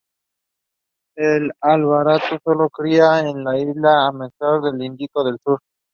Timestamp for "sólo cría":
2.43-3.19